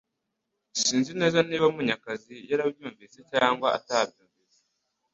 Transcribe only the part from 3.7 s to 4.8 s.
atabyumvise